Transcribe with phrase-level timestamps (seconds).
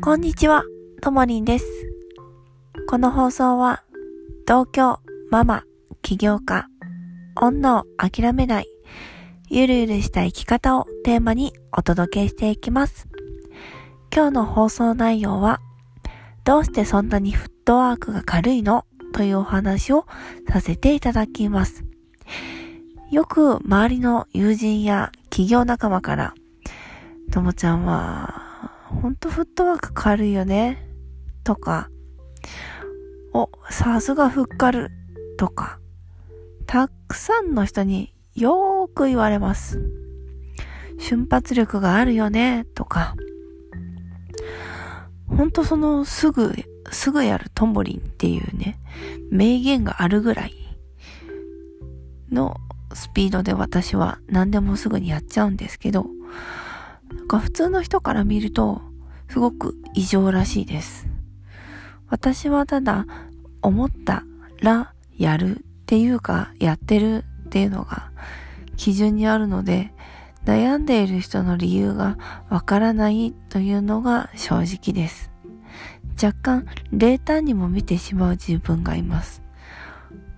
[0.00, 0.62] こんにちは、
[1.02, 1.66] ともりんです。
[2.88, 3.82] この放送は、
[4.46, 4.98] 同居、
[5.30, 5.64] ママ、
[6.02, 6.66] 起業家、
[7.36, 8.66] 女を諦めない、
[9.50, 13.08] ゆるゆるした生き方をテーマにお届けしていきます。
[14.14, 15.60] 今日の放送内容は、
[16.44, 18.86] どうしてそんなにフットワークが軽いの？
[19.12, 20.06] というお話を
[20.48, 21.84] させていただきます。
[23.10, 26.34] よく周りの友人や企業仲間から、
[27.32, 28.47] ともちゃんは
[28.88, 30.88] ほんとフットワーク軽いよね。
[31.44, 31.90] とか、
[33.34, 34.90] お、さすがふっかる。
[35.36, 35.78] とか、
[36.66, 39.80] たくさんの人によーく言われます。
[40.98, 42.64] 瞬発力があるよね。
[42.74, 43.14] とか、
[45.28, 46.52] ほんとそのすぐ、
[46.90, 48.80] すぐやるトンボリンっていうね、
[49.30, 50.54] 名言があるぐらい
[52.32, 52.56] の
[52.94, 56.06] スピードで私は何でもすぐにやっちゃうんですけど、
[57.14, 58.82] なんか普通の人から見ると、
[59.28, 61.06] すごく異常らしいです。
[62.08, 63.06] 私はただ、
[63.62, 64.24] 思った
[64.62, 68.10] らやるっていうか、やってるっていうのが
[68.76, 69.92] 基準にあるので、
[70.44, 72.16] 悩んでいる人の理由が
[72.48, 75.30] わからないというのが正直です。
[76.22, 79.42] 若干冷淡にも見てしまう自分がいます。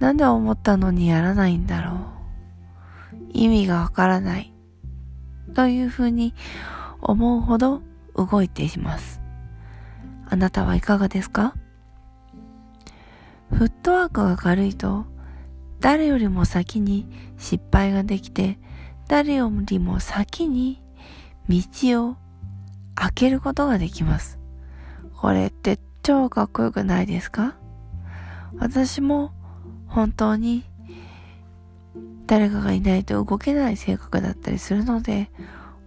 [0.00, 1.98] なんで思ったのにやらないんだろう。
[3.32, 4.51] 意味がわからない。
[5.52, 6.34] というふうに
[7.00, 7.82] 思うほど
[8.16, 9.20] 動いています。
[10.28, 11.54] あなたはいかがですか？
[13.50, 15.04] フットワークが軽いと
[15.80, 17.06] 誰よりも先に
[17.38, 18.58] 失敗ができて
[19.08, 20.82] 誰よりも先に
[21.48, 22.16] 道を
[22.94, 24.38] 開けることができます。
[25.16, 27.56] これって超かっこよくないですか？
[28.58, 29.32] 私も
[29.86, 30.64] 本当に
[32.26, 35.30] 誰かがいないと動けない性格だったりするので、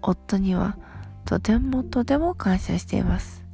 [0.00, 0.76] 夫には
[1.24, 3.44] とてもとても感謝しています。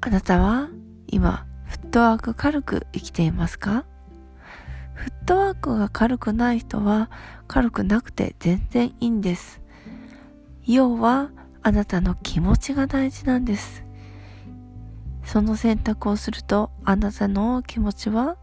[0.00, 0.68] あなたは
[1.06, 3.84] 今、フットワーク軽く生きていますか？
[4.94, 7.10] フットワークが軽くない人は
[7.46, 9.60] 軽くなくて全然いいんです。
[10.64, 11.30] 要は
[11.62, 13.84] あなたの気持ちが大事なんです。
[15.24, 18.36] その選択をするとあなたの気持ちは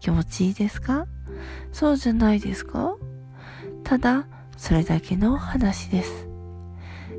[0.00, 1.06] 気持ちいいですか？
[1.72, 2.96] そうじゃないですか？
[3.82, 4.26] ただ
[4.56, 6.28] それだけの話です。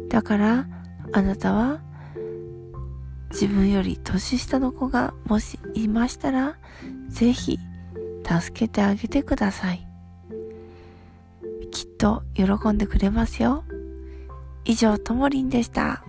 [0.10, 0.68] だから
[1.14, 1.82] あなたは
[3.32, 6.58] 自分より年下の子がもしいましたら
[7.10, 7.60] ぜひ
[8.24, 9.88] 助けてあげてください。
[11.72, 13.64] きっと喜んでくれますよ。
[14.64, 16.04] 以上、ともりんでした。